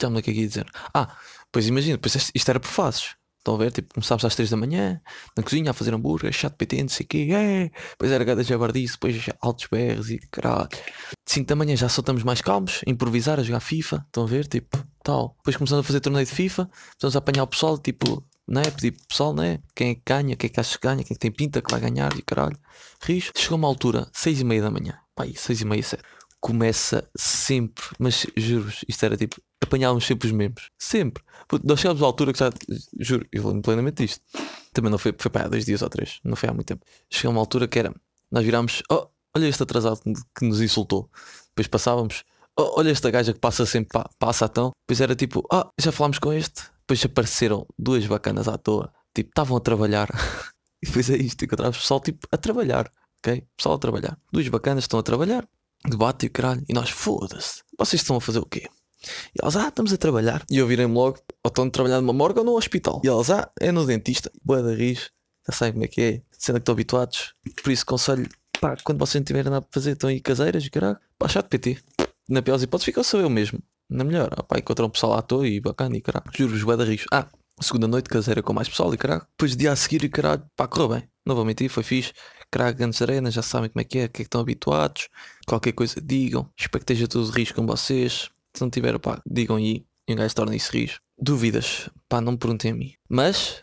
já 0.00 0.10
me 0.10 0.18
o 0.18 0.22
que 0.22 0.32
é 0.32 0.34
ia 0.34 0.48
dizer. 0.48 0.66
Ah, 0.92 1.16
pois 1.52 1.68
imagina, 1.68 1.96
pois 1.96 2.30
isto 2.34 2.48
era 2.48 2.58
por 2.58 2.68
fases. 2.68 3.14
Estão 3.46 3.54
a 3.54 3.58
ver? 3.58 3.70
Tipo, 3.70 3.94
começámos 3.94 4.24
às 4.24 4.34
3 4.34 4.50
da 4.50 4.56
manhã, 4.56 5.00
na 5.36 5.40
cozinha, 5.40 5.70
a 5.70 5.72
fazer 5.72 5.94
hambúrguer, 5.94 6.32
chato 6.32 6.56
PT, 6.56 6.82
não 6.82 6.88
sei 6.88 7.04
o 7.04 7.08
quê, 7.08 7.28
é. 7.30 7.70
depois 7.90 8.10
era 8.10 8.24
gada 8.24 8.42
jabardice, 8.42 8.94
depois 8.94 9.24
altos 9.40 9.68
berros 9.70 10.10
e 10.10 10.18
caralho. 10.18 10.68
5 11.24 11.46
da 11.46 11.54
manhã 11.54 11.76
já 11.76 11.88
só 11.88 12.00
estamos 12.00 12.24
mais 12.24 12.40
calmos, 12.40 12.80
a 12.84 12.90
improvisar, 12.90 13.38
a 13.38 13.44
jogar 13.44 13.60
FIFA, 13.60 14.04
estão 14.04 14.24
a 14.24 14.26
ver? 14.26 14.48
Tipo, 14.48 14.84
tal. 15.04 15.36
Depois 15.36 15.56
começamos 15.56 15.84
a 15.84 15.86
fazer 15.86 16.00
torneio 16.00 16.26
de 16.26 16.32
FIFA, 16.32 16.68
começamos 16.94 17.14
a 17.14 17.18
apanhar 17.20 17.44
o 17.44 17.46
pessoal, 17.46 17.78
tipo, 17.78 18.26
né? 18.48 18.62
Pedir 18.64 18.90
pro 18.90 19.06
pessoal, 19.06 19.32
né? 19.32 19.60
Quem 19.76 19.90
é 19.90 19.94
que 19.94 20.02
ganha, 20.04 20.34
quem 20.34 20.48
é 20.48 20.52
que 20.52 20.58
acha 20.58 20.76
que 20.76 20.84
ganha, 20.84 21.04
quem 21.04 21.12
é 21.12 21.14
que 21.14 21.20
tem 21.20 21.30
pinta 21.30 21.62
que 21.62 21.70
vai 21.70 21.80
ganhar 21.80 22.18
e 22.18 22.22
caralho. 22.22 22.58
Rios. 23.00 23.30
Chegou 23.36 23.58
uma 23.58 23.68
altura, 23.68 24.08
6 24.12 24.40
e 24.40 24.44
meia 24.44 24.62
da 24.62 24.72
manhã, 24.72 24.98
pai, 25.14 25.34
6 25.36 25.60
e 25.60 25.64
meia, 25.64 25.84
7 25.84 26.02
começa 26.46 27.04
sempre, 27.16 27.84
mas 27.98 28.24
juro 28.36 28.72
isto 28.86 29.04
era 29.04 29.16
tipo, 29.16 29.34
apanhávamos 29.60 30.06
sempre 30.06 30.28
os 30.28 30.32
mesmos. 30.32 30.70
Sempre. 30.78 31.20
Nós 31.64 31.80
chegávamos 31.80 32.04
à 32.04 32.06
altura 32.06 32.32
que 32.32 32.38
já, 32.38 32.50
juro, 33.00 33.26
eu 33.32 33.48
lembro 33.48 33.62
plenamente 33.62 34.04
disto. 34.04 34.20
Também 34.72 34.88
não 34.88 34.96
foi, 34.96 35.12
foi 35.18 35.28
para 35.28 35.46
há 35.46 35.48
dois 35.48 35.64
dias 35.64 35.82
ou 35.82 35.88
três, 35.88 36.20
não 36.22 36.36
foi 36.36 36.48
há 36.48 36.54
muito 36.54 36.68
tempo. 36.68 36.86
Chegou 37.10 37.32
uma 37.32 37.40
altura 37.40 37.66
que 37.66 37.76
era, 37.80 37.92
nós 38.30 38.44
virámos, 38.44 38.80
oh, 38.88 39.08
olha 39.36 39.48
este 39.48 39.60
atrasado 39.60 40.00
que 40.38 40.46
nos 40.46 40.60
insultou. 40.60 41.10
Depois 41.48 41.66
passávamos, 41.66 42.22
oh, 42.56 42.78
olha 42.78 42.92
esta 42.92 43.10
gaja 43.10 43.32
que 43.32 43.40
passa 43.40 43.66
sempre, 43.66 43.88
pa, 43.92 44.08
passa 44.16 44.44
então. 44.44 44.70
Depois 44.86 45.00
era 45.00 45.16
tipo, 45.16 45.44
ah, 45.50 45.66
oh, 45.66 45.82
já 45.82 45.90
falámos 45.90 46.20
com 46.20 46.32
este. 46.32 46.62
Depois 46.82 47.04
apareceram 47.04 47.66
duas 47.76 48.06
bacanas 48.06 48.46
à 48.46 48.56
toa, 48.56 48.92
tipo, 49.12 49.30
estavam 49.30 49.56
a 49.56 49.60
trabalhar. 49.60 50.08
e 50.80 50.86
depois 50.86 51.10
é 51.10 51.16
isto, 51.16 51.44
encontrávamos 51.44 51.78
pessoal 51.78 51.98
tipo 51.98 52.28
a 52.30 52.36
trabalhar, 52.36 52.88
ok? 53.18 53.44
Pessoal 53.56 53.74
a 53.74 53.78
trabalhar. 53.78 54.16
Duas 54.30 54.46
bacanas 54.46 54.84
estão 54.84 55.00
a 55.00 55.02
trabalhar 55.02 55.44
debate 55.88 56.26
e 56.26 56.28
caralho. 56.28 56.64
E 56.68 56.74
nós, 56.74 56.90
foda-se, 56.90 57.62
vocês 57.78 58.02
estão 58.02 58.16
a 58.16 58.20
fazer 58.20 58.38
o 58.38 58.46
quê? 58.46 58.68
E 59.34 59.42
elas, 59.42 59.56
ah, 59.56 59.68
estamos 59.68 59.92
a 59.92 59.96
trabalhar. 59.96 60.44
E 60.50 60.58
eu 60.58 60.66
virei-me 60.66 60.92
logo, 60.92 61.18
ou 61.44 61.48
estão 61.48 61.64
a 61.64 61.70
trabalhar 61.70 62.00
numa 62.00 62.12
morgue 62.12 62.40
ou 62.40 62.44
no 62.44 62.56
hospital. 62.56 63.00
E 63.04 63.08
elas, 63.08 63.30
ah, 63.30 63.50
é 63.60 63.70
no 63.70 63.86
dentista. 63.86 64.30
Boa 64.42 64.62
da 64.62 64.72
ris, 64.72 65.10
já 65.46 65.54
sabem 65.54 65.74
como 65.74 65.84
é 65.84 65.88
que 65.88 66.00
é. 66.00 66.22
Sendo 66.32 66.56
que 66.56 66.62
estão 66.62 66.72
habituados. 66.72 67.34
Por 67.62 67.70
isso, 67.70 67.86
conselho, 67.86 68.28
pá, 68.60 68.76
quando 68.84 68.98
vocês 68.98 69.20
não 69.20 69.24
tiverem 69.24 69.50
nada 69.50 69.62
para 69.62 69.72
fazer, 69.72 69.92
estão 69.92 70.10
aí 70.10 70.20
caseiras 70.20 70.64
e 70.64 70.70
caralho, 70.70 70.98
pá, 71.18 71.28
chato 71.28 71.48
PT. 71.48 71.78
Na 72.28 72.42
pior 72.42 72.54
das 72.54 72.62
hipóteses, 72.62 72.86
fica 72.86 73.02
só 73.02 73.18
eu 73.18 73.30
mesmo. 73.30 73.60
Na 73.88 74.02
melhor, 74.02 74.30
ah, 74.36 74.42
pá, 74.42 74.58
encontrar 74.58 74.86
um 74.86 74.90
pessoal 74.90 75.14
à 75.14 75.22
toa 75.22 75.46
e 75.46 75.60
bacana 75.60 75.96
e 75.96 76.00
caralho. 76.00 76.26
Juro-vos, 76.34 76.62
boa 76.62 76.76
da 76.76 76.84
ris. 76.84 77.04
Ah, 77.12 77.28
segunda 77.60 77.86
noite 77.86 78.08
caseira 78.08 78.42
com 78.42 78.52
mais 78.52 78.68
pessoal 78.68 78.92
e 78.92 78.96
caralho. 78.96 79.22
Depois 79.30 79.56
dia 79.56 79.72
a 79.72 79.76
seguir 79.76 80.02
e 80.04 80.08
caralho, 80.08 80.42
pá, 80.56 80.66
correu 80.66 80.88
bem. 80.88 81.08
Não 81.24 81.34
vou 81.34 81.44
mentir, 81.44 81.68
foi 81.68 81.82
fixe. 81.82 82.12
Caralho, 82.56 82.74
grandes 82.74 83.02
arenas, 83.02 83.34
já 83.34 83.42
sabem 83.42 83.68
como 83.68 83.82
é 83.82 83.84
que 83.84 83.98
é, 83.98 84.08
que 84.08 84.08
é 84.08 84.08
que 84.08 84.22
estão 84.22 84.40
habituados. 84.40 85.10
Qualquer 85.46 85.72
coisa 85.72 86.00
digam. 86.00 86.50
Espero 86.56 86.82
que 86.82 86.90
esteja 86.90 87.06
tudo 87.06 87.30
risco 87.30 87.56
com 87.60 87.66
vocês. 87.66 88.30
Se 88.54 88.62
não 88.62 88.70
tiver, 88.70 88.98
pá, 88.98 89.20
digam 89.26 89.56
aí. 89.56 89.84
E 90.08 90.14
um 90.14 90.16
gajo 90.16 90.34
torna 90.34 90.56
isso 90.56 90.72
risco. 90.72 90.98
Dúvidas, 91.18 91.90
pá, 92.08 92.18
não 92.18 92.32
me 92.32 92.38
perguntem 92.38 92.72
a 92.72 92.74
mim. 92.74 92.94
Mas, 93.10 93.62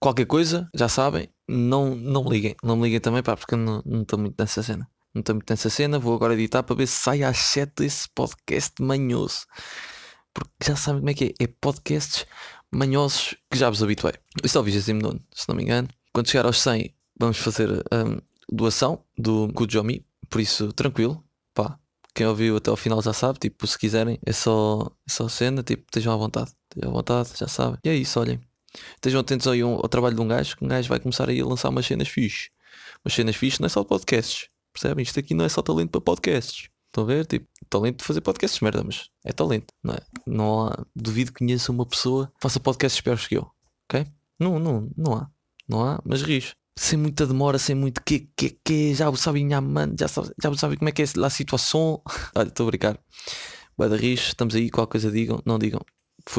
qualquer 0.00 0.26
coisa, 0.26 0.68
já 0.74 0.88
sabem, 0.88 1.28
não, 1.46 1.94
não 1.94 2.28
liguem. 2.28 2.56
Não 2.64 2.74
me 2.74 2.82
liguem 2.82 2.98
também, 2.98 3.22
pá, 3.22 3.36
porque 3.36 3.54
não 3.54 3.80
estou 4.02 4.18
muito 4.18 4.34
nessa 4.36 4.60
cena. 4.60 4.90
Não 5.14 5.20
estou 5.20 5.36
muito 5.36 5.48
nessa 5.48 5.70
cena. 5.70 5.96
Vou 5.96 6.12
agora 6.12 6.34
editar 6.34 6.64
para 6.64 6.74
ver 6.74 6.88
se 6.88 6.98
sai 6.98 7.22
às 7.22 7.38
7 7.38 7.84
esse 7.84 8.08
podcast 8.12 8.82
manhoso. 8.82 9.46
Porque 10.34 10.50
já 10.64 10.74
sabem 10.74 11.00
como 11.00 11.10
é 11.10 11.14
que 11.14 11.24
é. 11.38 11.44
É 11.44 11.46
podcasts 11.46 12.26
manhosos 12.72 13.36
que 13.48 13.56
já 13.56 13.70
vos 13.70 13.84
habituei. 13.84 14.14
Isso 14.42 14.58
é 14.58 14.60
o 14.60 14.64
29, 14.64 15.20
se 15.32 15.48
não 15.48 15.54
me 15.54 15.62
engano. 15.62 15.88
Quando 16.12 16.28
chegar 16.28 16.44
aos 16.44 16.60
100, 16.60 16.92
vamos 17.18 17.38
fazer 17.38 17.70
um, 17.70 18.18
doação 18.50 19.02
do 19.16 19.52
Kujomi, 19.52 20.04
por 20.28 20.40
isso 20.40 20.72
tranquilo, 20.72 21.24
pá. 21.54 21.78
Quem 22.14 22.26
ouviu 22.26 22.56
até 22.56 22.70
ao 22.70 22.76
final 22.76 23.02
já 23.02 23.12
sabe, 23.12 23.38
tipo, 23.38 23.66
se 23.66 23.78
quiserem, 23.78 24.18
é 24.24 24.32
só, 24.32 24.90
é 25.06 25.10
só 25.10 25.28
cena, 25.28 25.62
tipo, 25.62 25.84
estejam 25.84 26.14
à 26.14 26.16
vontade, 26.16 26.50
estejam 26.70 26.90
à 26.90 26.94
vontade, 26.94 27.30
já 27.36 27.46
sabem. 27.46 27.78
E 27.84 27.88
é 27.90 27.94
isso, 27.94 28.18
olhem. 28.18 28.40
Estejam 28.94 29.20
atentos 29.20 29.46
aí 29.46 29.60
ao, 29.60 29.86
trabalho 29.88 30.14
de 30.14 30.22
um 30.22 30.28
gajo, 30.28 30.56
que 30.56 30.64
um 30.64 30.68
gajo 30.68 30.88
vai 30.88 30.98
começar 30.98 31.28
aí 31.28 31.40
a 31.40 31.44
lançar 31.44 31.68
umas 31.68 31.86
cenas 31.86 32.08
fixes. 32.08 32.48
Umas 33.04 33.14
cenas 33.14 33.36
fixes 33.36 33.58
não 33.58 33.66
é 33.66 33.68
só 33.68 33.84
podcasts, 33.84 34.48
percebem? 34.72 35.02
Isto 35.02 35.20
aqui 35.20 35.34
não 35.34 35.44
é 35.44 35.48
só 35.48 35.60
talento 35.60 35.90
para 35.90 36.00
podcasts. 36.00 36.68
Estão 36.86 37.04
a 37.04 37.06
ver? 37.06 37.26
Tipo, 37.26 37.46
talento 37.68 37.98
de 37.98 38.04
fazer 38.04 38.22
podcasts, 38.22 38.60
merda, 38.60 38.82
mas 38.82 39.10
é 39.22 39.32
talento, 39.32 39.66
não 39.82 39.92
é? 39.92 40.00
Não 40.26 40.66
há, 40.66 40.86
duvido 40.94 41.32
que 41.32 41.40
conheça 41.40 41.70
uma 41.70 41.84
pessoa 41.84 42.28
que 42.28 42.40
faça 42.40 42.58
podcasts 42.58 43.00
piores 43.00 43.26
que 43.26 43.36
eu, 43.36 43.50
ok? 43.88 44.06
Não, 44.38 44.58
não, 44.58 44.90
não 44.96 45.14
há. 45.14 45.30
Não 45.68 45.84
há, 45.84 46.00
mas 46.04 46.22
ris 46.22 46.54
sem 46.78 46.98
muita 46.98 47.26
demora, 47.26 47.58
sem 47.58 47.74
muito 47.74 48.02
que, 48.04 48.28
que, 48.36 48.50
que, 48.64 48.94
já 48.94 49.14
sabem, 49.16 49.46
minha 49.46 49.60
mãe, 49.60 49.94
já 49.98 50.08
sabem 50.08 50.30
já 50.42 50.54
sabe 50.54 50.76
como 50.76 50.88
é 50.88 50.92
que 50.92 51.02
é 51.02 51.06
a 51.22 51.30
situação. 51.30 52.02
Olha, 52.36 52.48
estou 52.48 52.66
a 52.66 52.70
brincar. 52.70 52.98
Da 53.78 53.96
estamos 53.96 54.54
aí, 54.54 54.70
qualquer 54.70 54.92
coisa 54.92 55.10
digam, 55.10 55.42
não 55.44 55.58
digam. 55.58 55.80